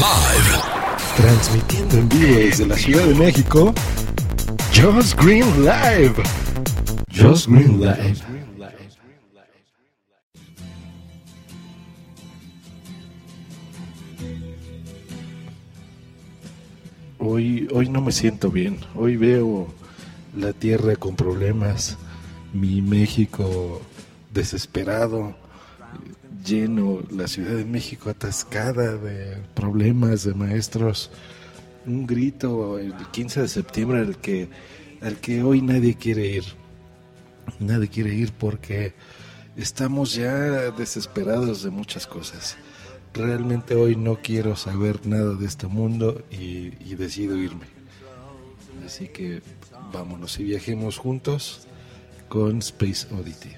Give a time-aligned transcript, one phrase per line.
[0.00, 0.62] Live.
[1.14, 3.74] Transmitiendo en vivo desde la Ciudad de México,
[4.74, 6.14] Josh Green Live.
[7.14, 8.16] Josh Green Live.
[17.18, 18.78] Hoy, hoy no me siento bien.
[18.94, 19.68] Hoy veo
[20.34, 21.98] la tierra con problemas,
[22.54, 23.82] mi México
[24.32, 25.34] desesperado,
[26.44, 31.10] lleno, la Ciudad de México atascada de problemas de maestros.
[31.86, 34.48] Un grito el 15 de septiembre al que,
[35.00, 36.44] al que hoy nadie quiere ir.
[37.58, 38.94] Nadie quiere ir porque
[39.56, 42.56] estamos ya desesperados de muchas cosas.
[43.12, 47.66] Realmente hoy no quiero saber nada de este mundo y, decido irme.
[48.86, 49.42] Así que
[49.92, 51.66] vámonos y viajemos juntos
[52.28, 53.50] con Space Oddity.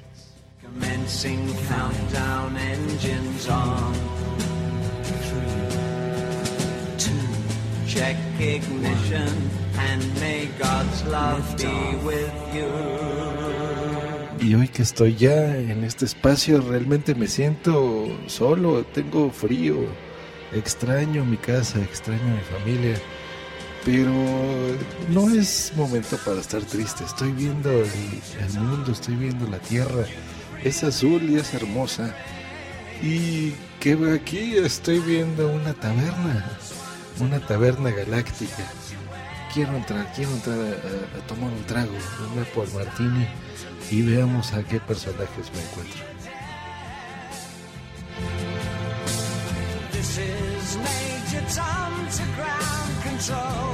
[14.40, 19.76] Y hoy que estoy ya en este espacio, realmente me siento solo, tengo frío,
[20.52, 22.96] extraño mi casa, extraño mi familia,
[23.84, 24.12] pero
[25.10, 27.04] no es momento para estar triste.
[27.04, 30.04] Estoy viendo el mundo, estoy viendo la tierra,
[30.64, 32.14] es azul y es hermosa.
[33.02, 36.46] Y que aquí estoy viendo una taberna,
[37.20, 38.64] una taberna galáctica.
[39.52, 41.92] Quiero entrar, quiero entrar a, a- a tomar un trago,
[42.34, 43.26] una por martini
[43.90, 46.00] y veamos a qué personajes me encuentro.
[49.92, 53.72] This is Major Tom to ground control.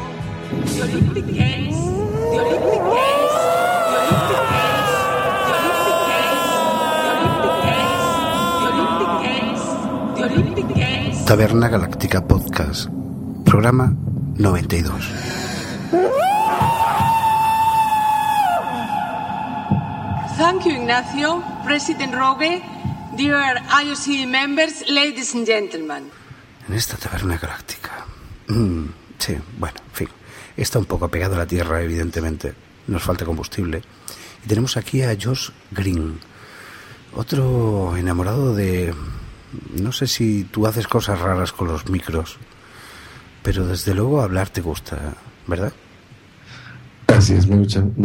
[11.29, 12.89] Taberna Galáctica Podcast,
[13.45, 13.93] programa
[14.39, 14.91] 92.
[20.39, 22.63] Thank you, Ignacio, President Rogue,
[23.19, 26.11] dear IOC members, ladies and gentlemen.
[26.67, 28.07] En esta Taberna Galáctica.
[28.47, 28.87] Mm,
[29.19, 30.09] sí, bueno, en fin.
[30.57, 32.55] Está un poco apegado a la Tierra, evidentemente.
[32.87, 33.83] Nos falta combustible.
[34.47, 36.21] Y tenemos aquí a Josh Green,
[37.15, 38.95] otro enamorado de...
[39.77, 42.39] No sé si tú haces cosas raras con los micros,
[43.43, 45.15] pero desde luego hablar te gusta,
[45.47, 45.73] ¿verdad?
[47.07, 47.57] Así es, me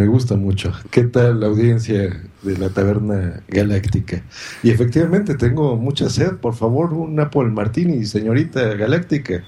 [0.08, 0.72] gusta, mucho.
[0.90, 4.24] ¿Qué tal la audiencia de la Taberna Galáctica?
[4.64, 9.44] Y efectivamente tengo mucha sed, por favor, un Apple Martini, señorita Galáctica.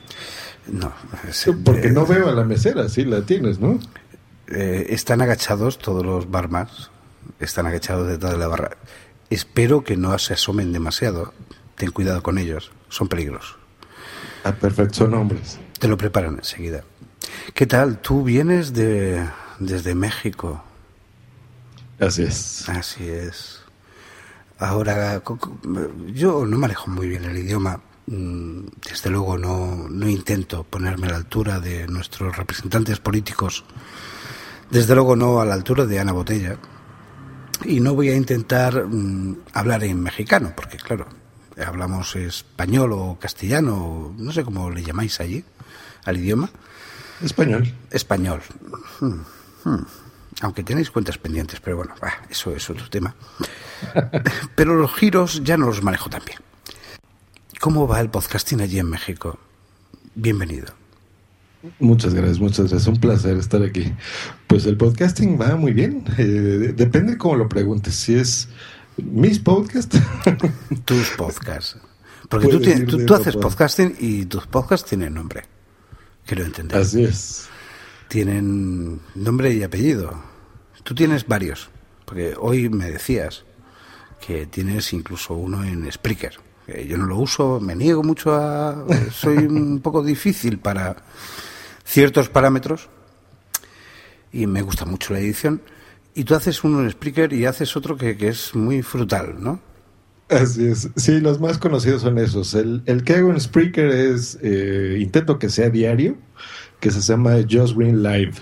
[0.69, 0.91] No,
[1.27, 3.79] es- Porque eh, no veo a la mesera, sí la tienes, ¿no?
[4.47, 6.91] Eh, están agachados todos los barmans,
[7.39, 8.71] están agachados detrás de la barra.
[9.29, 11.33] Espero que no se asomen demasiado.
[11.75, 13.57] Ten cuidado con ellos, son peligros.
[14.43, 15.59] Ah, perfecto, son hombres.
[15.79, 16.83] Te lo preparan enseguida.
[17.53, 17.99] ¿Qué tal?
[17.99, 19.25] Tú vienes de
[19.59, 20.63] desde México.
[21.99, 22.67] Así es.
[22.69, 23.61] Así es.
[24.57, 25.21] Ahora,
[26.07, 27.81] yo no manejo muy bien el idioma.
[28.07, 33.65] Mm, Desde luego no, no intento ponerme a la altura de nuestros representantes políticos.
[34.69, 36.57] Desde luego no a la altura de Ana Botella.
[37.63, 41.07] Y no voy a intentar mm, hablar en mexicano, porque claro,
[41.57, 45.43] hablamos español o castellano, no sé cómo le llamáis allí,
[46.03, 46.49] al idioma.
[47.23, 47.73] Español.
[47.91, 48.41] Español.
[48.99, 49.21] Hmm,
[49.63, 49.85] hmm.
[50.41, 53.15] Aunque tenéis cuentas pendientes, pero bueno, bah, eso es otro tema.
[54.55, 56.39] Pero los giros ya no los manejo tan bien.
[57.61, 59.39] ¿Cómo va el podcasting allí en México?
[60.13, 60.73] Bienvenido.
[61.79, 62.87] Muchas gracias, muchas gracias.
[62.87, 63.93] Un placer estar aquí.
[64.47, 66.03] Pues el podcasting va muy bien.
[66.17, 67.95] Eh, depende cómo lo preguntes.
[67.95, 68.49] Si es
[68.97, 69.99] mis podcasts,
[70.85, 71.77] Tus podcasts.
[72.29, 75.43] Porque tú, tienes- tú, haces podcasting y tus podcasts tienen nombre.
[76.25, 76.79] Quiero entender.
[76.81, 77.47] así es.
[78.07, 80.13] Tienen nombre y apellido.
[80.83, 81.69] Tú tienes varios.
[82.05, 83.43] Porque hoy me decías
[84.25, 86.33] que tienes incluso uno en Spreaker.
[86.87, 88.85] Yo no lo uso, me niego mucho a...
[89.11, 90.95] Soy un poco difícil para
[91.83, 92.89] ciertos parámetros
[94.31, 95.61] y me gusta mucho la edición.
[96.15, 99.59] Y tú haces uno en Spreaker y haces otro que, que es muy frutal, ¿no?
[100.29, 100.89] Así es.
[100.95, 102.55] Sí, los más conocidos son esos.
[102.55, 106.15] El, que hago en Spreaker es, eh, intento que sea diario,
[106.79, 108.33] que se llama Just Green Live.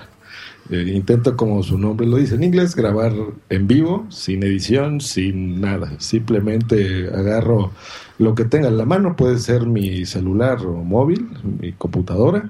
[0.70, 3.12] Eh, intento, como su nombre lo dice en inglés, grabar
[3.50, 6.00] en vivo, sin edición, sin nada.
[6.00, 7.72] Simplemente agarro
[8.18, 11.28] lo que tenga en la mano, puede ser mi celular o móvil,
[11.60, 12.50] mi computadora,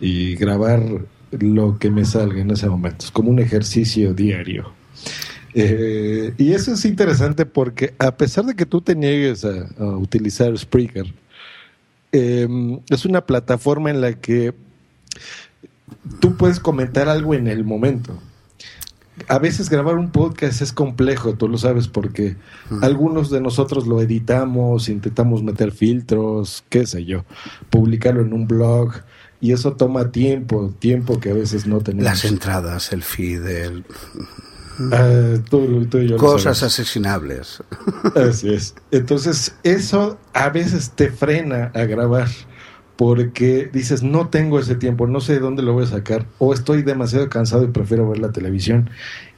[0.00, 0.82] y grabar
[1.40, 3.04] lo que me salga en ese momento.
[3.04, 4.72] Es como un ejercicio diario.
[5.54, 9.96] Eh, y eso es interesante porque a pesar de que tú te niegues a, a
[9.96, 11.06] utilizar Spreaker,
[12.16, 12.46] eh,
[12.90, 14.54] es una plataforma en la que
[16.20, 18.16] tú puedes comentar algo en el momento.
[19.26, 22.36] A veces grabar un podcast es complejo, tú lo sabes, porque
[22.82, 27.24] algunos de nosotros lo editamos, intentamos meter filtros, qué sé yo,
[27.70, 28.92] publicarlo en un blog,
[29.44, 32.04] y eso toma tiempo, tiempo que a veces no tenemos.
[32.04, 33.84] Las entradas, el feed, el...
[34.90, 37.62] Ah, tú- tú y yo cosas asesinables.
[38.16, 38.74] Así es.
[38.90, 42.28] Entonces, eso a veces te frena a grabar
[42.96, 46.54] porque dices, no tengo ese tiempo, no sé de dónde lo voy a sacar, o
[46.54, 48.88] estoy demasiado cansado y prefiero ver la televisión.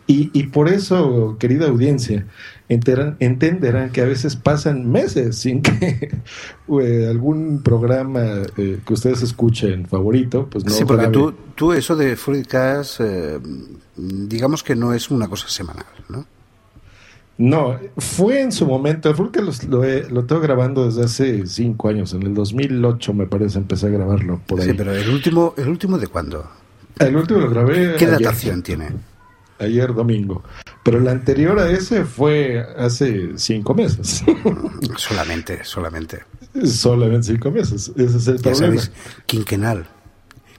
[0.09, 2.27] Y, y por eso, querida audiencia,
[2.69, 6.11] enteran- entenderán que a veces pasan meses sin que
[6.81, 8.23] eh, algún programa
[8.57, 13.39] eh, que ustedes escuchen favorito, pues no sí, porque tú, tú eso de Fruitcast, eh,
[13.97, 16.25] digamos que no es una cosa semanal, ¿no?
[17.39, 22.15] No, fue en su momento, porque lo, he- lo tengo grabando desde hace cinco años,
[22.15, 24.69] en el 2008 me parece empecé a grabarlo por ahí.
[24.69, 26.49] Sí, pero el último, ¿el último de cuándo?
[26.99, 28.89] El último lo grabé ¿Qué ayer, datación tiene?
[29.59, 30.43] Ayer domingo,
[30.83, 34.25] pero el anterior a ese fue hace cinco meses,
[34.97, 36.23] Solamente, solamente.
[36.65, 38.55] solamente cinco meses, ese es el Ya problema.
[38.81, 38.93] sabéis,
[39.27, 39.87] quinquenal,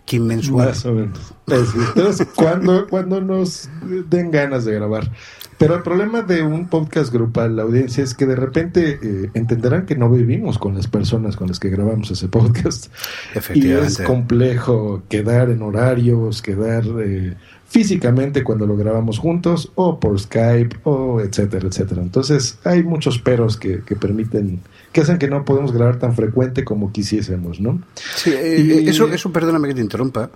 [0.06, 0.70] quinmensual.
[0.70, 1.34] Más o menos.
[1.48, 3.70] Entonces, cuando, cuando nos
[4.10, 5.12] den ganas de grabar.
[5.60, 9.88] Pero el problema de un podcast grupal, la audiencia, es que de repente eh, entenderán
[9.88, 12.94] que no vivimos con las personas con las que grabamos ese podcast.
[13.34, 13.88] Y Efectivamente.
[13.88, 17.36] es complejo quedar en horarios, quedar eh,
[17.70, 22.02] físicamente cuando lo grabamos juntos, o por Skype, o etcétera, etcétera.
[22.02, 24.62] Entonces, hay muchos peros que, que permiten,
[24.92, 27.82] que hacen que no podemos grabar tan frecuente como quisiésemos, ¿no?
[28.16, 30.30] Sí, eh, Y- eh, eso, eso, perdóname que te interrumpa,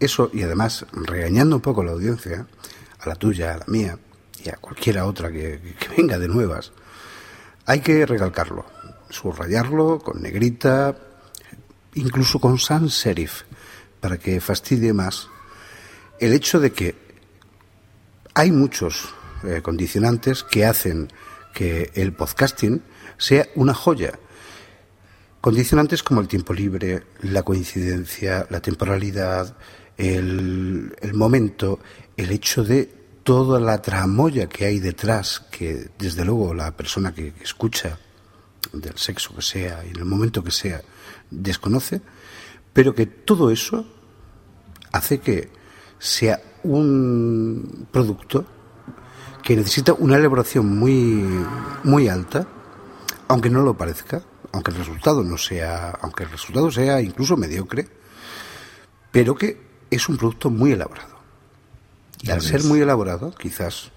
[0.00, 2.46] eso, y además, regañando un poco a la audiencia,
[3.00, 3.98] a la tuya, a la mía,
[4.44, 6.72] y a cualquiera otra que, que venga de nuevas,
[7.66, 8.64] hay que recalcarlo,
[9.10, 10.96] subrayarlo con negrita,
[11.94, 13.42] incluso con sans serif,
[14.00, 15.28] para que fastidie más
[16.20, 16.94] el hecho de que
[18.34, 21.08] hay muchos eh, condicionantes que hacen
[21.54, 22.82] que el podcasting
[23.16, 24.18] sea una joya.
[25.40, 29.56] Condicionantes como el tiempo libre, la coincidencia, la temporalidad,
[29.96, 31.80] el, el momento,
[32.16, 32.86] el hecho de
[33.22, 37.98] toda la tramoya que hay detrás, que desde luego la persona que escucha,
[38.72, 40.82] del sexo que sea y en el momento que sea,
[41.30, 42.00] desconoce,
[42.72, 43.86] pero que todo eso
[44.92, 45.50] hace que
[45.98, 48.44] sea un producto
[49.42, 51.24] que necesita una elaboración muy,
[51.84, 52.46] muy alta,
[53.28, 54.22] aunque no lo parezca,
[54.52, 57.88] aunque el resultado no sea, aunque el resultado sea incluso mediocre,
[59.10, 59.60] pero que
[59.90, 61.16] es un producto muy elaborado.
[62.20, 63.90] Y al ser muy elaborado, quizás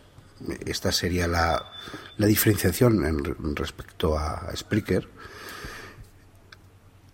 [0.66, 1.72] esta sería la,
[2.18, 5.08] la diferenciación en, re- en respecto a, a Spreaker.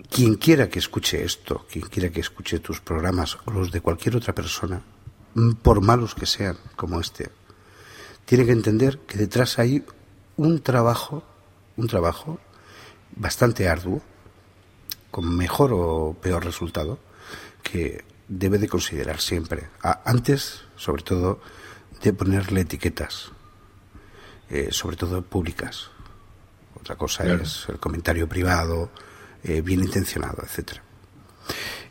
[0.10, 4.16] Quien quiera que escuche esto, quien quiera que escuche tus programas o los de cualquier
[4.16, 4.82] otra persona,
[5.36, 7.30] mm, por malos que sean como este,
[8.26, 9.84] tiene que entender que detrás hay
[10.38, 11.24] un trabajo,
[11.76, 12.40] un trabajo
[13.16, 14.02] bastante arduo,
[15.12, 17.00] con mejor o peor resultado,
[17.64, 19.70] que debe de considerar siempre.
[20.06, 21.40] Antes, sobre todo,
[22.04, 23.32] de ponerle etiquetas,
[24.50, 25.90] eh, sobre todo públicas.
[26.80, 27.44] Otra cosa Claro.
[27.44, 28.92] es el comentario privado,
[29.44, 30.82] eh, bien intencionado, etcétera.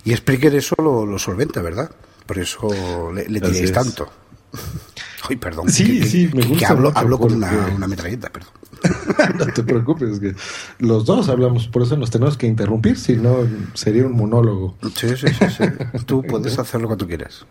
[0.04, 1.90] Y Spreaker eso lo, lo solventa, ¿verdad?
[2.26, 4.08] Por eso le, le tiréis tanto.
[5.28, 5.68] Ay, perdón.
[5.68, 7.88] Sí, que- que- sí, me que- que gusta hablo, mucho hablo con porque- una, una
[7.88, 8.50] metralleta, perdón.
[9.38, 10.34] no te preocupes, que
[10.78, 13.38] los dos hablamos, por eso nos tenemos que interrumpir, si no
[13.74, 14.76] sería un monólogo.
[14.94, 15.64] Sí, sí, sí, sí.
[16.04, 17.44] Tú puedes hacerlo cuando quieras.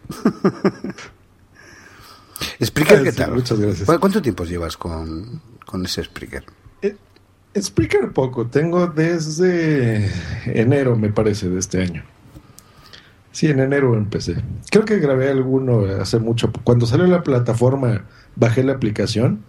[2.64, 3.34] Spreaker, ¿qué sí, tal?
[3.34, 3.88] muchas gracias.
[3.90, 6.46] ¿Cu- ¿Cuánto tiempo llevas con, con ese Spreaker?
[6.82, 6.96] Eh,
[7.58, 10.10] Spreaker poco, tengo desde
[10.46, 12.04] enero, me parece, de este año.
[13.32, 14.38] Sí, en enero empecé.
[14.72, 16.52] Creo que grabé alguno hace mucho.
[16.64, 19.44] Cuando salió la plataforma, bajé la aplicación.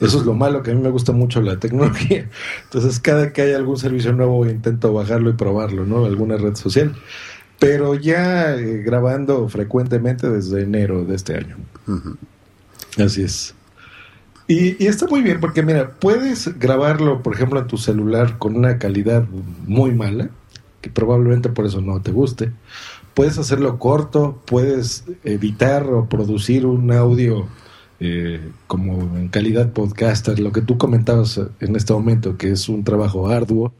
[0.00, 2.28] Eso es lo malo, que a mí me gusta mucho la tecnología.
[2.64, 6.04] Entonces, cada que hay algún servicio nuevo, intento bajarlo y probarlo, ¿no?
[6.04, 6.94] Alguna red social.
[7.58, 11.56] Pero ya eh, grabando frecuentemente desde enero de este año.
[12.98, 13.54] Así es.
[14.48, 18.56] Y, y está muy bien porque, mira, puedes grabarlo, por ejemplo, en tu celular con
[18.56, 19.24] una calidad
[19.66, 20.30] muy mala,
[20.80, 22.52] que probablemente por eso no te guste.
[23.14, 27.48] Puedes hacerlo corto, puedes editar o producir un audio
[27.98, 32.84] eh, como en calidad podcaster, lo que tú comentabas en este momento, que es un
[32.84, 33.72] trabajo arduo,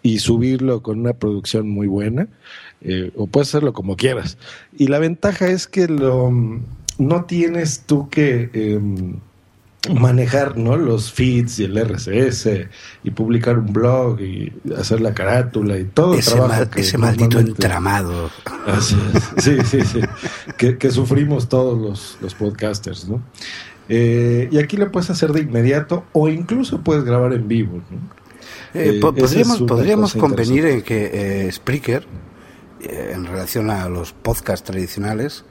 [0.00, 2.28] y subirlo con una producción muy buena,
[2.80, 4.38] eh, o puedes hacerlo como quieras.
[4.76, 6.30] Y la ventaja es que lo,
[6.98, 8.80] no tienes tú que eh,
[9.94, 10.76] manejar ¿no?
[10.76, 12.48] los feeds y el RSS
[13.04, 16.80] y publicar un blog y hacer la carátula y todo el ese, trabajo mal- que
[16.80, 18.30] ese maldito entramado.
[18.66, 19.44] Así es.
[19.44, 20.00] Sí, sí, sí.
[20.56, 23.22] Que, que sufrimos todos los, los podcasters, ¿no?
[23.88, 27.80] Eh, y aquí lo puedes hacer de inmediato o incluso puedes grabar en vivo.
[27.90, 27.96] ¿no?
[28.74, 32.06] Eh, Eh, podríamos podríamos convenir en que eh, Spreaker,
[32.80, 35.44] en relación a los podcasts tradicionales,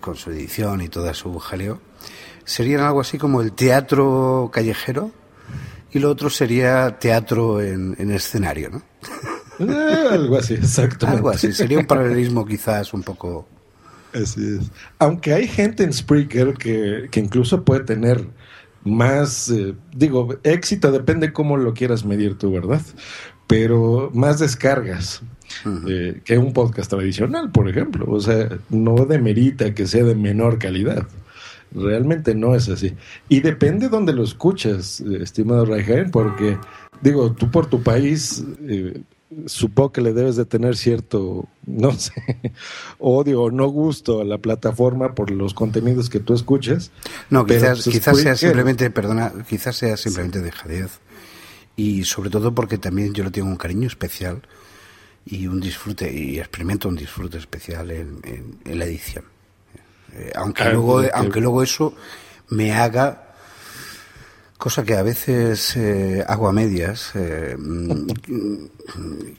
[0.00, 1.80] con su edición y toda su jaleo,
[2.48, 5.10] serían algo así como el teatro callejero
[5.92, 8.82] y lo otro sería teatro en, en escenario, ¿no?
[9.60, 11.18] Eh, algo así, exactamente.
[11.18, 13.46] Algo así, sería un paralelismo quizás un poco...
[14.14, 14.70] Así es.
[14.98, 18.26] Aunque hay gente en Spreaker que, que incluso puede tener
[18.82, 22.80] más, eh, digo, éxito depende cómo lo quieras medir tú, ¿verdad?
[23.46, 25.22] Pero más descargas
[25.86, 28.06] eh, que un podcast tradicional, por ejemplo.
[28.08, 31.06] O sea, no demerita que sea de menor calidad.
[31.74, 32.94] Realmente no es así.
[33.28, 36.58] Y depende dónde lo escuchas, eh, estimado Raihan, porque,
[37.02, 39.02] digo, tú por tu país, eh,
[39.46, 42.12] supongo que le debes de tener cierto, no sé,
[42.98, 46.90] odio o no gusto a la plataforma por los contenidos que tú escuchas.
[47.30, 51.00] No, quizás, pues, quizás sea simplemente, perdona, quizás sea simplemente dejadez.
[51.76, 54.42] Y sobre todo porque también yo le tengo un cariño especial
[55.24, 59.24] y un disfrute, y experimento un disfrute especial en, en- en la edición.
[60.12, 61.06] Eh, aunque, luego, ok.
[61.14, 61.94] aunque luego eso
[62.48, 63.24] me haga
[64.58, 68.06] cosa que a veces eh, hago a medias, eh, mm,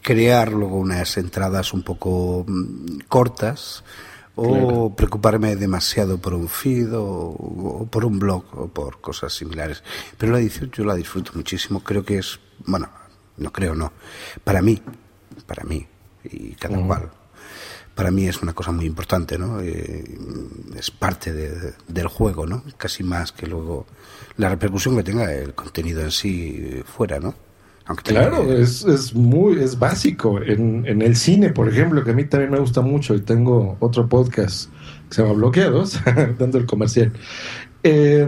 [0.02, 3.84] crear luego unas entradas un poco mm, cortas
[4.36, 4.94] o Claro.
[4.96, 9.84] preocuparme demasiado por un feed o, o por un blog o por cosas similares.
[10.18, 12.90] Pero la edición yo la disfruto muchísimo, creo que es, bueno,
[13.36, 13.92] no creo, no,
[14.46, 14.82] para mí,
[15.46, 15.86] para mí
[16.24, 17.12] y cada cual.
[18.00, 19.60] Para mí es una cosa muy importante, ¿no?
[19.60, 20.06] Eh,
[20.78, 22.64] es parte de- del juego, ¿no?
[22.78, 23.86] Casi más que luego
[24.38, 27.36] la repercusión que tenga el contenido en sí fuera, ¿no?
[27.88, 30.42] Aunque tenga- Claro, es, es muy, es básico.
[30.42, 33.76] En, en el cine, por ejemplo, que a mí también me gusta mucho y tengo
[33.82, 34.72] otro podcast
[35.10, 36.00] que se llama Bloqueados,
[36.40, 37.12] dando el comercial.
[37.84, 38.22] Eh,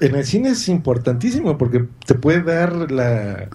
[0.00, 3.48] en el cine es importantísimo porque te puede dar la,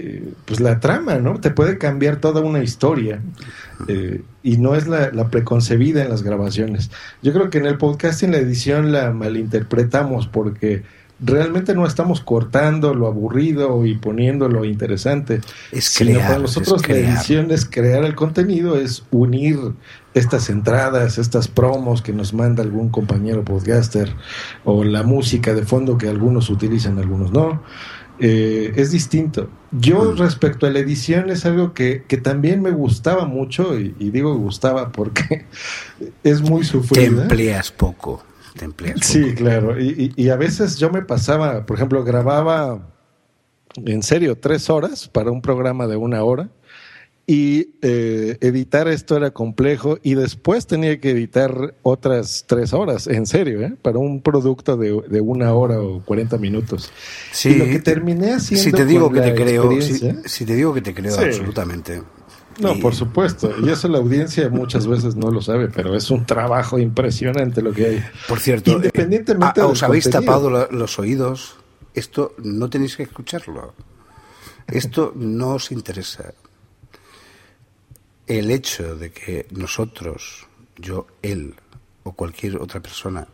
[0.00, 1.40] eh, pues la trama, ¿no?
[1.40, 3.20] Te puede cambiar toda una historia
[3.88, 6.92] eh, y no es la, la preconcebida en las grabaciones.
[7.20, 10.84] Yo creo que en el podcast en la edición la malinterpretamos porque
[11.20, 15.40] realmente no estamos cortando lo aburrido y poniendo lo interesante.
[15.72, 19.58] Es sino crear, para nosotros es la edición es crear el contenido, es unir
[20.14, 24.12] estas entradas, estas promos que nos manda algún compañero podcaster
[24.64, 27.62] o la música de fondo que algunos utilizan, algunos no.
[28.20, 29.48] Eh, es distinto.
[29.70, 34.10] Yo respecto a la edición es algo que, que también me gustaba mucho y, y
[34.10, 35.46] digo gustaba porque
[36.24, 37.22] es muy te sufrida.
[37.22, 38.22] empleas poco,
[38.56, 39.80] te empleas Sí, claro.
[39.80, 42.80] Y, y- y a veces yo me pasaba, por ejemplo, grababa
[43.76, 46.48] en serio tres horas para un programa de una hora
[47.30, 53.26] y eh, editar esto era complejo y después tenía que editar otras tres horas, en
[53.26, 53.74] serio, ¿eh?
[53.82, 56.90] para un producto de, de una hora o 40 minutos.
[57.30, 59.70] Sí, y lo que terminé haciendo si te digo que te creo,
[60.24, 61.24] si, te digo que te creo Sí.
[61.24, 62.02] absolutamente.
[62.60, 63.52] No, Y- por supuesto.
[63.62, 67.74] Y eso la audiencia muchas veces no lo sabe, pero es un trabajo impresionante lo
[67.74, 68.04] que hay.
[68.26, 70.32] Por cierto, Independientemente eh, del os habéis contenido.
[70.32, 71.56] tapado lo- los oídos.
[71.92, 73.74] Esto no tenéis que escucharlo.
[74.66, 76.32] Esto no os interesa.
[78.28, 81.54] El hecho de que nosotros, yo, él
[82.02, 83.26] o cualquier otra persona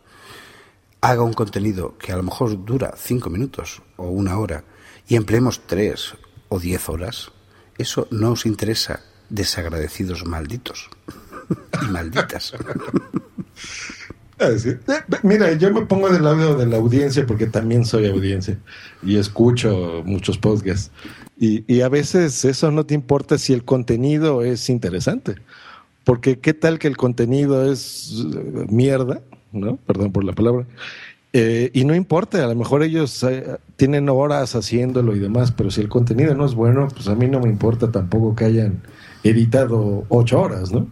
[1.01, 4.63] haga un contenido que a lo mejor dura cinco minutos o una hora
[5.09, 6.15] y empleemos tres
[6.49, 7.33] o diez horas,
[7.77, 10.89] eso no os interesa, desagradecidos malditos
[11.83, 12.55] y malditas.
[14.39, 14.79] Eh,
[15.23, 18.59] Mira, yo me pongo del lado de la audiencia porque también soy audiencia
[19.03, 20.91] y escucho muchos podcasts.
[21.37, 25.37] Y, a veces eso no te importa si el contenido es interesante.
[26.05, 29.21] Porque qué tal que el contenido es eh, mierda,
[29.53, 29.77] ¿no?
[29.77, 30.67] Perdón por la palabra.
[31.33, 35.71] Eh, y no importa, a lo mejor ellos eh, tienen horas haciéndolo y demás, pero
[35.71, 38.83] si el contenido no es bueno, pues a mí no me importa tampoco que hayan
[39.25, 40.87] editado ocho horas, ¿no?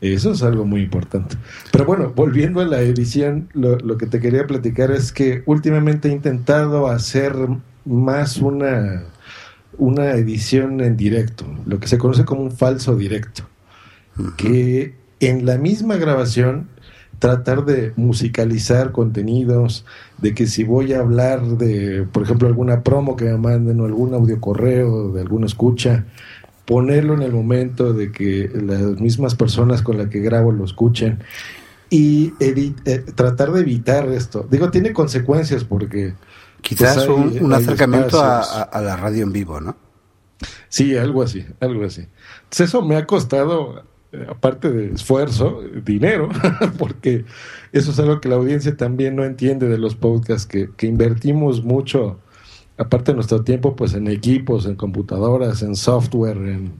[0.00, 1.36] Eso es algo muy importante.
[1.72, 6.08] Pero bueno, volviendo a la edición, lo, lo que te quería platicar es que últimamente
[6.08, 7.34] he intentado hacer
[7.84, 9.04] más una,
[9.80, 13.42] una edición en directo, lo que se conoce como un falso directo,
[14.36, 16.68] que en la misma grabación
[17.18, 19.86] tratar de musicalizar contenidos,
[20.18, 23.86] de que si voy a hablar de, por ejemplo, alguna promo que me manden o
[23.86, 26.04] algún audio correo de alguna escucha,
[26.66, 31.18] ponerlo en el momento de que las mismas personas con las que grabo lo escuchen
[31.88, 32.72] y eh,
[33.14, 34.46] tratar de evitar esto.
[34.50, 36.14] Digo, tiene consecuencias porque...
[36.62, 38.56] Quizás pues, hay- un, un hay acercamiento a, espacios.
[38.58, 39.76] a- a la radio en vivo, ¿no?
[40.68, 42.02] Sí, algo así, algo así.
[42.44, 46.28] Entonces eso me ha costado, eh, aparte de esfuerzo, dinero,
[46.78, 47.24] porque
[47.72, 51.62] eso es algo que la audiencia también no entiende de los podcasts, que, que invertimos
[51.62, 52.18] mucho,
[52.78, 56.72] aparte de nuestro tiempo, pues en equipos, en computadoras, en software, en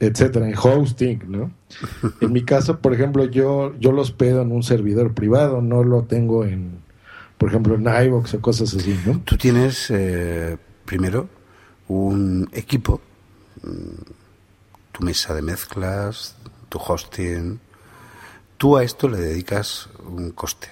[0.00, 1.50] etcétera, en hosting, ¿no?
[2.20, 6.02] En mi caso, por ejemplo, yo, yo los pedo en un servidor privado, no lo
[6.04, 6.78] tengo en,
[7.38, 9.20] por ejemplo, en iVoox o cosas así, ¿no?
[9.20, 11.28] Tú tienes, eh, primero,
[11.88, 13.00] un equipo,
[13.62, 14.02] mm,
[14.92, 16.36] tu mesa de mezclas,
[16.68, 17.60] tu hosting.
[18.56, 20.68] Tú a esto le dedicas un coste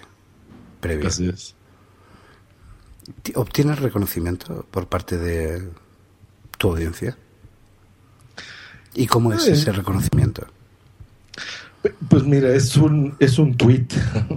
[0.81, 1.09] previo.
[1.09, 1.55] Así es.
[3.23, 5.69] Ti- ¿Obtienes reconocimiento por parte de
[6.57, 7.17] tu audiencia?
[8.95, 9.53] ¿Y cómo es Eh.
[9.53, 10.47] ese reconocimiento?
[12.09, 13.89] Pues mira, es un, es un tweet,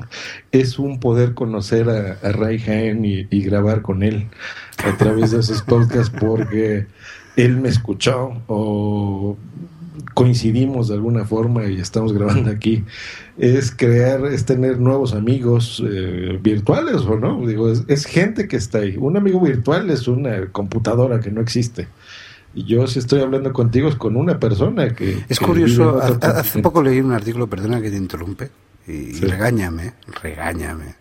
[0.51, 4.27] es un poder conocer a, a Ray Han y, grabar con él
[4.84, 6.88] a través de esos podcasts porque
[7.38, 9.38] él me escuchó o
[10.13, 12.84] coincidimos de alguna forma y estamos grabando aquí.
[13.38, 17.46] Es crear, es tener nuevos amigos eh, virtuales o no.
[17.46, 18.98] Digo, es gente que está ahí.
[18.98, 21.88] Un amigo virtual es una computadora que no existe.
[22.58, 25.24] Y yo si estoy hablando contigo es con una persona que...
[25.30, 26.08] Es que curioso, ha-
[26.40, 28.50] hace poco leí un artículo, perdona que te interrumpe,
[28.88, 29.26] y, Sí.
[29.26, 30.96] regáñame, regáñame,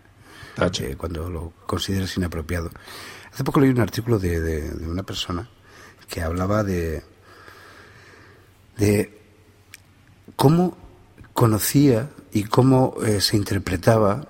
[0.54, 0.90] Tache.
[0.92, 2.70] eh, cuando lo consideres inapropiado.
[3.32, 5.48] Hace poco leí un artículo de, de- de una persona
[6.10, 7.02] que hablaba de,
[8.76, 9.18] de
[10.36, 10.76] cómo
[11.32, 14.26] conocía y cómo eh, se interpretaba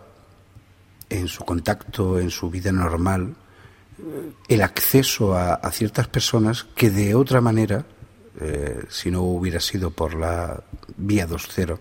[1.10, 3.34] en su contacto, en su vida normal,
[4.48, 7.86] el acceso a, ciertas personas que de otra manera,
[8.40, 10.62] eh, si no hubiera sido por la
[10.96, 11.78] vía 2.0,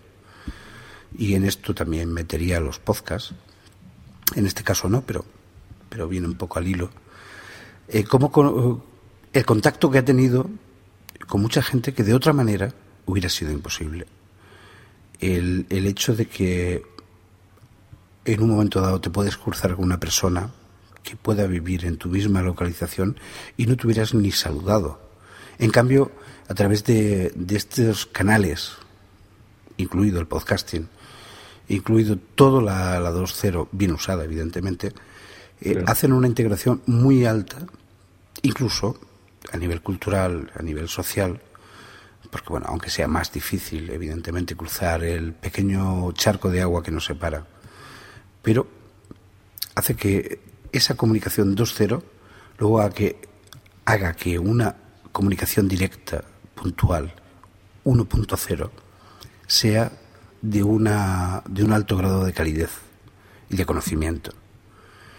[1.17, 3.33] y en esto también metería los podcasts,
[4.35, 5.25] en este caso no, pero,
[5.89, 6.89] pero viene un poco al hilo,
[7.87, 8.83] eh, cómo con-
[9.33, 10.49] el contacto que ha tenido
[11.27, 12.73] con mucha gente que de otra manera
[13.05, 14.07] hubiera sido imposible.
[15.19, 16.83] El, el hecho de que
[18.25, 20.49] en un momento dado te puedes cruzar con una persona
[21.05, 23.17] que pueda vivir en tu misma localización
[23.55, 24.99] y no te hubieras ni saludado.
[25.59, 26.11] En cambio,
[26.49, 28.73] a través de, de estos canales,
[29.77, 30.89] incluido el podcasting,
[31.69, 34.93] incluido toda la, la 2.0, bien usada evidentemente,
[35.61, 37.65] eh, hacen una integración muy alta,
[38.41, 38.99] incluso
[39.51, 41.39] a nivel cultural, a nivel social,
[42.31, 47.05] porque bueno, aunque sea más difícil, evidentemente, cruzar el pequeño charco de agua que nos
[47.05, 47.45] separa,
[48.41, 48.67] pero
[49.75, 52.03] hace que esa comunicación 2.0
[52.57, 53.21] luego haga que,
[53.85, 54.75] haga que una
[55.11, 56.23] comunicación directa,
[56.55, 57.13] puntual,
[57.83, 58.69] 1.0,
[59.47, 59.91] sea
[60.41, 62.71] de, una, de un alto grado de calidez
[63.49, 64.31] y de conocimiento.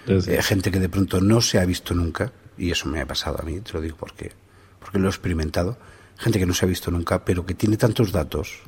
[0.06, 3.40] Eh, gente que de pronto no se ha visto nunca, y eso me ha pasado
[3.40, 4.32] a mí, te lo digo porque,
[4.78, 5.78] porque lo he experimentado,
[6.16, 8.60] gente que no se ha visto nunca, pero que tiene tantos datos,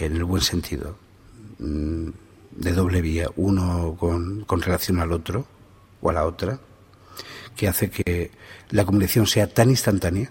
[0.00, 0.96] en el buen sentido,
[1.58, 2.08] mm,
[2.52, 5.46] de doble vía, uno con, con relación al otro
[6.06, 6.58] o a la otra,
[7.56, 8.30] que hace que
[8.70, 10.30] la comunicación sea tan instantánea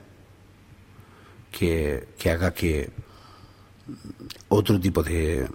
[1.51, 2.91] que, que haga que
[4.49, 5.47] otro tipo de,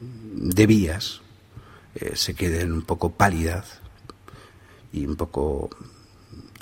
[0.00, 1.20] de vías
[1.94, 3.80] eh, se queden un poco pálidas
[4.92, 5.70] y un poco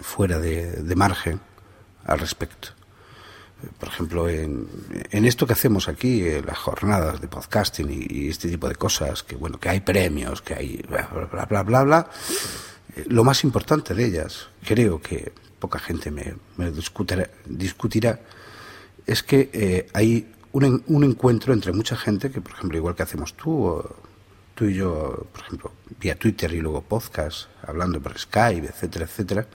[0.01, 1.41] fuera de, de margen
[2.05, 2.78] al respecto.
[3.79, 4.69] Por ejemplo, en,
[5.11, 9.25] en esto que hacemos aquí, eh, las jornadas de podcasting y, este tipo de cosas,
[9.25, 12.11] que bueno, que hay premios, que hay bla bla bla bla, bla,
[12.95, 16.35] eh, lo más importante de ellas, creo que poca gente me,
[17.47, 18.21] discutirá,
[19.05, 23.03] es que eh, hay un, un encuentro entre mucha gente que, por ejemplo, igual que
[23.03, 23.83] hacemos tú,
[24.55, 29.47] tú y yo, por ejemplo, vía Twitter y luego podcast, hablando por Skype, etcétera, etcétera,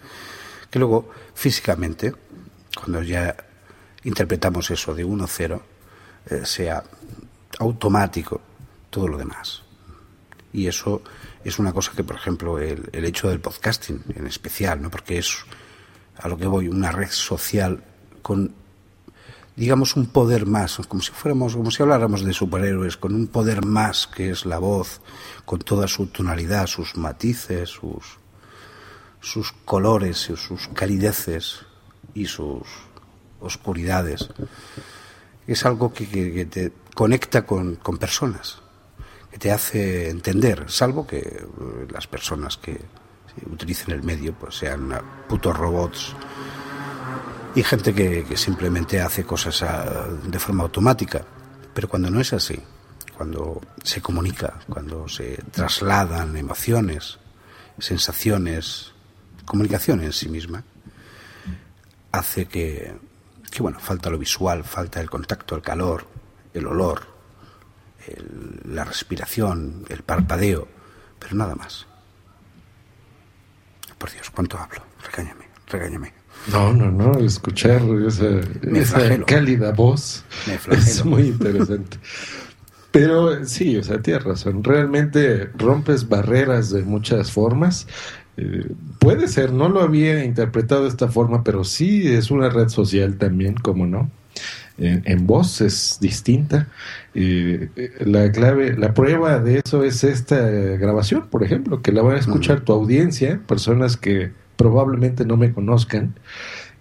[0.70, 2.14] que luego físicamente,
[2.76, 3.34] cuando ya
[4.04, 5.62] interpretamos eso de 1-0,
[6.30, 6.84] eh, sea
[7.60, 8.42] automático
[8.90, 9.64] todo lo demás.
[10.52, 11.02] Y eso
[11.44, 14.90] es una cosa que, por ejemplo, el, el hecho del podcasting en especial, ¿no?
[14.90, 15.38] porque es
[16.18, 17.84] a lo que voy, una red social
[18.22, 18.54] con,
[19.56, 23.66] digamos, un poder más, como si fuéramos, como si habláramos de superhéroes, con un poder
[23.66, 25.02] más que es la voz,
[25.46, 28.20] con toda su tonalidad, sus matices, sus,
[29.20, 31.60] sus colores, sus calideces
[32.14, 32.68] y sus
[33.44, 34.30] oscuridades.
[35.46, 38.62] Es algo que, te conecta con, personas,
[39.32, 41.48] que te hace entender, salvo que eh,
[41.92, 42.80] las personas que
[43.52, 44.94] utilicen el medio pues sean
[45.28, 46.16] putos robots
[47.56, 51.26] y gente que, que simplemente hace cosas ah, de forma automática.
[51.74, 52.60] Pero cuando no es así,
[53.18, 57.20] cuando se comunica, cuando se trasladan emociones,
[57.80, 58.92] sensaciones,
[59.46, 60.64] comunicación en sí misma,
[62.12, 62.94] hace que,
[63.54, 66.08] que bueno, falta lo visual, falta el contacto, el calor,
[66.54, 67.02] el olor,
[68.08, 70.68] el- la respiración, el parpadeo,
[71.20, 71.86] pero nada más.
[73.98, 74.82] Por Dios, ¿cuánto hablo?
[75.06, 76.14] Regáñame, regáñame.
[76.52, 78.26] No, no, no, escuchar esa,
[78.82, 80.26] esa cálida voz
[80.72, 81.98] es muy interesante.
[82.92, 87.88] Pero sí, o sea, tienes razón, realmente rompes barreras de muchas formas.
[88.38, 88.68] Eh,
[89.00, 93.18] puede ser, no lo había interpretado de esta forma, pero sí es una red social
[93.18, 94.10] también, como no.
[94.78, 96.68] En, en voz es distinta.
[97.14, 97.70] Eh,
[98.00, 102.16] la clave, la prueba de eso es esta eh, grabación, por ejemplo, que la van
[102.16, 106.16] a escuchar tu audiencia, personas que probablemente no me conozcan,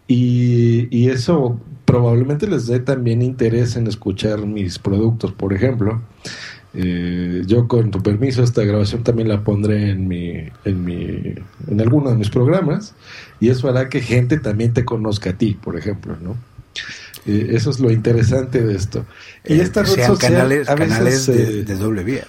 [0.09, 6.01] y, y eso probablemente les dé también interés en escuchar mis productos, por ejemplo.
[6.74, 10.32] Eh, yo con tu permiso esta grabación también la pondré en mi,
[10.64, 11.35] en mi,
[11.68, 12.94] en alguno de mis programas
[13.40, 16.37] y eso hará que gente también te conozca a ti, por ejemplo, ¿no?
[17.26, 19.04] Eh, eso es lo interesante de esto.
[19.44, 22.24] Y esta red sean social canales, a veces, canales de, de doble vía.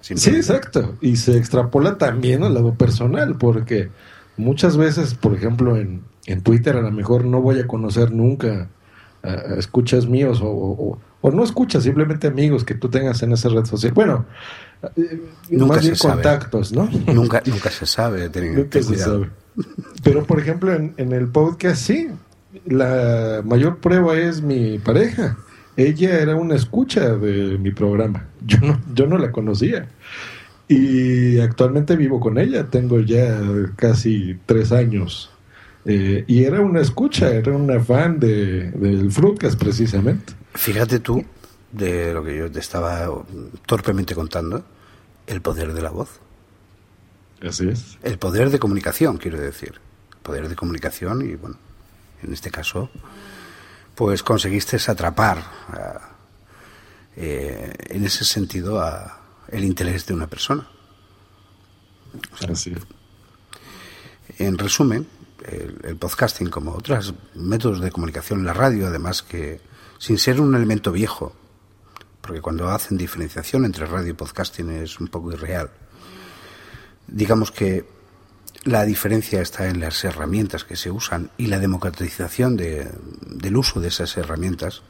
[0.00, 0.96] Sí, exacto.
[1.00, 3.90] Y se extrapola también al lado personal, porque
[4.36, 8.68] muchas veces, por ejemplo, en, en Twitter a lo mejor no voy a conocer nunca
[9.22, 13.32] a, a escuchas míos o, o- o no escuchas, simplemente amigos que tú tengas en
[13.32, 13.92] esa red social.
[13.92, 14.26] Bueno,
[14.96, 16.14] eh, Nunca más bien sabe.
[16.14, 16.88] contactos, ¿no?
[17.12, 19.30] Nunca, nunca se sabe, ten, Nunca ten se sabe.
[20.04, 22.08] Pero, por ejemplo, en, en el podcast sí,
[22.66, 25.36] la mayor prueba es mi pareja.
[25.76, 28.26] Ella era una escucha de mi programa.
[28.46, 29.88] Yo no, yo no la conocía.
[30.68, 32.66] Y actualmente vivo con ella.
[32.68, 33.40] Tengo ya
[33.76, 35.30] casi tres años.
[35.84, 40.34] Eh, y era una escucha, era una fan de, del Fruitcast precisamente.
[40.54, 41.24] Fíjate tú
[41.72, 43.08] de lo que yo te estaba
[43.66, 44.64] torpemente contando,
[45.26, 46.20] el poder de la voz.
[47.42, 47.98] Así es.
[48.02, 49.74] El poder de comunicación, quiero decir.
[50.12, 51.56] El poder de comunicación y, bueno,
[52.22, 52.90] en este caso,
[53.94, 55.38] pues conseguiste atrapar
[55.68, 56.10] a-
[57.16, 60.68] eh, en ese sentido a el interés de una persona.
[62.48, 64.38] Así es.
[64.38, 65.06] En resumen,
[65.46, 69.60] el, podcasting, como otros métodos de comunicación la radio, además que
[69.98, 71.32] sin ser un elemento viejo,
[72.20, 75.70] porque cuando hacen diferenciación entre radio y podcasting es un poco irreal,
[77.06, 77.88] digamos que
[78.64, 82.90] la diferencia está en las herramientas que se usan y la democratización de-
[83.22, 84.82] del uso de esas herramientas,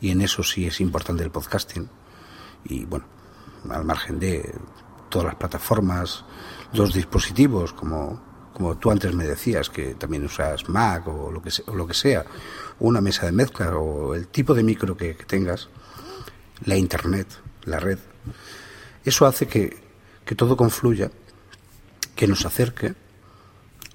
[0.00, 1.88] y en eso sí es importante el podcasting,
[2.64, 3.06] y bueno,
[3.70, 4.54] al margen de
[5.08, 6.24] todas las plataformas,
[6.72, 8.20] los dispositivos, como,
[8.54, 11.86] como tú antes me decías, que también usas Mac o lo que, se- o lo
[11.86, 12.24] que sea,
[12.78, 15.68] una mesa de mezcla o el tipo de micro que, que tengas,
[16.64, 17.26] la Internet,
[17.64, 17.98] la red,
[19.04, 19.76] eso hace que,
[20.24, 21.10] que todo confluya,
[22.14, 22.94] que nos acerque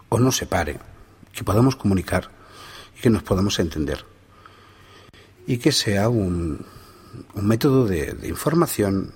[0.10, 0.80] o nos separe,
[1.34, 2.30] que podamos comunicar
[2.98, 4.06] y que nos podamos entender.
[5.48, 6.65] Y que sea un,
[7.34, 9.13] un método de, de información,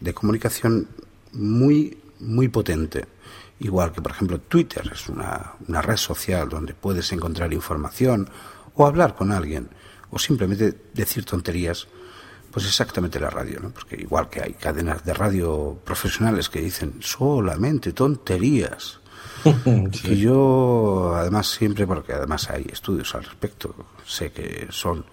[0.00, 0.88] de comunicación
[1.32, 3.06] muy, muy potente.
[3.58, 8.28] Igual que, por ejemplo, Twitter es una, una red social donde puedes encontrar información
[8.74, 9.70] o hablar con alguien
[10.10, 11.88] o simplemente decir tonterías,
[12.50, 13.70] pues exactamente la radio, ¿no?
[13.70, 19.00] Porque igual que hay cadenas de radio profesionales que dicen solamente tonterías,
[20.02, 23.74] que yo además siempre, porque además hay estudios al respecto,
[24.06, 25.04] sé que son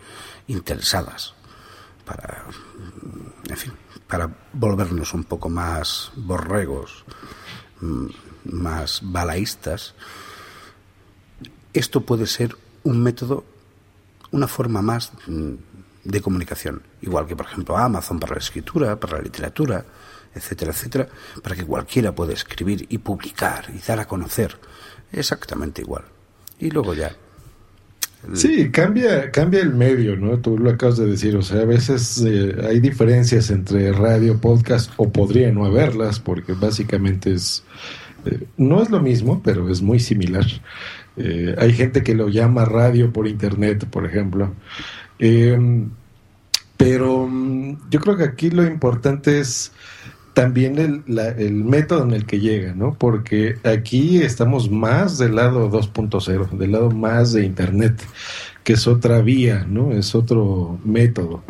[0.47, 1.33] interesadas
[2.05, 2.45] para,
[3.49, 3.73] en fin,
[4.07, 7.05] para volvernos un poco más borregos,
[8.45, 9.93] más balaístas,
[11.73, 13.45] esto puede ser un método,
[14.31, 15.53] una forma más mm,
[16.03, 19.85] de comunicación, igual que por ejemplo Amazon para la escritura, para la literatura,
[20.35, 21.07] etcétera, etcétera,
[21.41, 24.57] para que cualquiera pueda escribir y publicar y dar a conocer,
[25.11, 26.05] exactamente igual.
[26.59, 27.15] Y luego ya.
[28.33, 30.39] Sí, cambia, cambia el medio, ¿no?
[30.39, 34.91] Tú lo acabas de decir, o sea, a veces eh, hay diferencias entre radio, podcast,
[34.95, 37.63] o podría no haberlas, porque básicamente es,
[38.25, 40.45] eh, no es lo mismo, pero es muy similar.
[41.17, 44.53] Eh, hay gente que lo llama radio por internet, por ejemplo.
[45.19, 45.57] Eh,
[46.77, 49.71] pero mm, yo creo que aquí lo importante es
[50.33, 52.93] también el, la- el método en el que llega, ¿no?
[52.97, 58.01] Porque aquí estamos más del lado 2.0, del lado más de Internet,
[58.63, 59.91] que es otra vía, ¿no?
[59.91, 61.43] Es otro método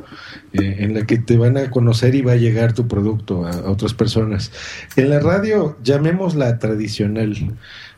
[0.54, 3.70] eh, en la que te van a conocer y va a llegar tu producto a,
[3.70, 4.52] otras personas.
[4.96, 7.36] En la radio, llamémosla tradicional,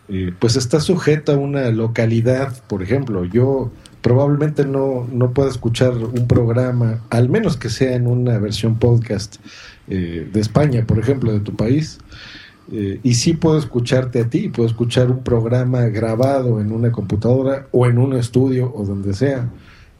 [0.09, 3.71] eh, pues está sujeta a una localidad, por ejemplo, yo
[4.01, 9.37] probablemente no, no pueda escuchar un programa, al menos que sea en una versión podcast
[9.87, 11.99] eh, de España, por ejemplo, de tu país.
[12.71, 17.67] Eh, y sí puedo escucharte a ti, puedo escuchar un programa grabado en una computadora
[17.71, 19.49] o en un estudio o donde sea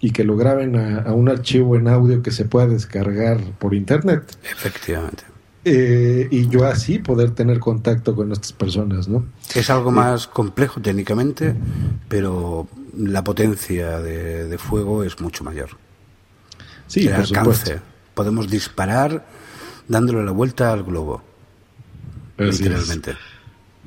[0.02, 3.74] y que lo graben a, a un archivo en audio que se pueda descargar por
[3.76, 4.24] internet.
[4.52, 5.24] Efectivamente.
[5.64, 9.26] Eh, y yo así poder tener contacto con estas personas, ¿no?
[9.56, 11.56] Es algo más complejo técnicamente,
[12.08, 15.70] pero la potencia de, de fuego es mucho mayor.
[16.86, 17.40] Sí, el por alcance.
[17.40, 17.72] supuesto.
[18.14, 19.26] Podemos disparar
[19.88, 21.22] dándole la vuelta al globo,
[22.38, 22.62] Así es.
[22.62, 23.14] literalmente.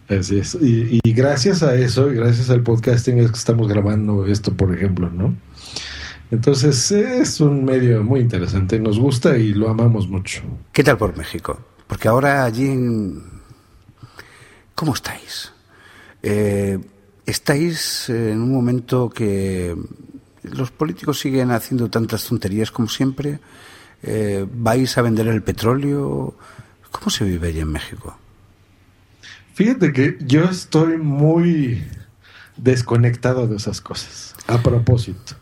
[0.09, 0.55] Así es.
[0.61, 5.11] Y, y gracias a eso, gracias al podcasting, es que estamos grabando esto, por ejemplo,
[5.11, 5.35] ¿no?
[6.31, 10.43] Entonces es un medio muy interesante, nos gusta y lo amamos mucho.
[10.73, 11.59] ¿Qué tal por México?
[11.87, 12.67] Porque ahora allí...
[12.67, 13.23] en-
[14.75, 15.53] ¿Cómo estáis?
[16.23, 16.79] Eh,
[17.27, 19.75] ¿Estáis en un momento que
[20.43, 23.41] los políticos siguen haciendo tantas tonterías como siempre?
[24.03, 26.35] Eh, ¿Vais a vender el petróleo?
[26.91, 28.17] ¿Cómo se vive allí en México?
[29.55, 31.83] Fíjate que yo estoy muy
[32.57, 34.35] desconectado de esas cosas.
[34.47, 35.35] A propósito.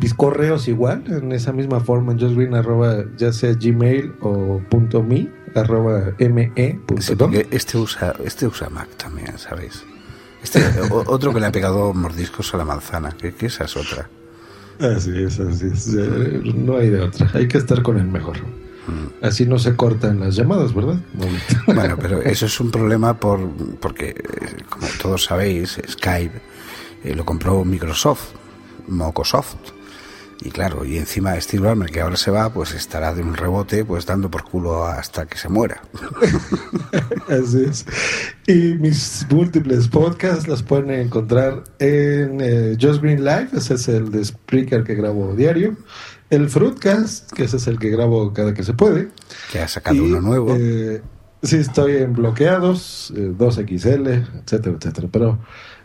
[0.00, 4.60] mis correos igual, en esa misma forma, en Joss Green arroba ya sea gmail o
[4.70, 6.50] punto me arroba me
[6.86, 9.84] punto Sí, porque este usa, este usa Mac también, ¿sabéis?
[10.42, 14.08] Este, otro que le ha pegado mordiscos a la manzana, que, que esa es otra.
[14.78, 15.86] Así es, así es.
[16.54, 17.30] No hay de otra.
[17.32, 18.36] Hay que estar con el mejor.
[19.22, 20.96] Así no se cortan las llamadas, ¿verdad?
[21.66, 23.40] Bueno, pero eso es un problema por,
[23.80, 26.40] porque, eh, como todos sabéis, Skype
[27.04, 28.32] eh, lo compró Microsoft,
[28.88, 29.56] Microsoft.
[30.42, 33.84] Y claro, y encima Steve Ballmer, que ahora se va, pues estará de un rebote,
[33.84, 35.80] pues dando por culo hasta que se muera.
[37.28, 37.86] Así es.
[38.46, 44.10] Y mis múltiples podcasts los pueden encontrar en eh, Just Green Live, ese es el
[44.10, 45.76] de Spreaker que grabo diario.
[46.30, 49.08] El Fruitcast, que ese es el que grabo cada que se puede.
[49.52, 50.54] Que ha sacado Y, uno nuevo.
[50.58, 51.02] eh,
[51.42, 55.08] sí, estoy en bloqueados, eh, 2XL, etcétera, etcétera.
[55.12, 55.38] Pero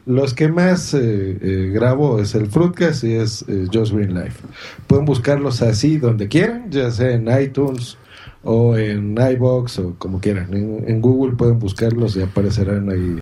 [0.05, 4.39] los que más eh, eh, grabo es el Fruitcast y es eh, Just Green Life.
[4.87, 7.97] Pueden buscarlos así donde quieran, ya sea en iTunes
[8.43, 10.53] o en iBox o como quieran.
[10.53, 13.19] En, en Google pueden buscarlos y aparecerán ahí.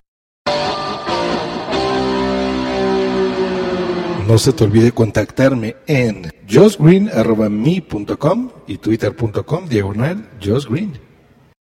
[4.27, 11.06] No se te olvide contactarme en josgreen.me.com y twitter.com diagonal josgreen.